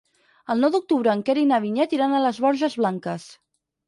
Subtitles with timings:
[0.51, 3.27] El nou d'octubre en Quer i na Vinyet iran a les Borges Blanques.